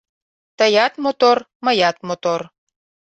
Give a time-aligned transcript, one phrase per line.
[0.57, 2.41] Тыят мотор, мыят мотор